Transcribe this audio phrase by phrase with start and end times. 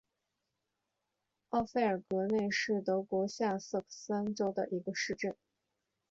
[1.49, 5.35] 奥费尔格内是德国下萨克森州的一个市镇。